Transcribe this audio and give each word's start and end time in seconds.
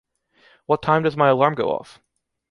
What 0.65 0.81
time 0.81 1.03
does 1.03 1.15
my 1.15 1.29
alarm 1.29 1.53
go 1.53 1.71
off? 1.71 1.99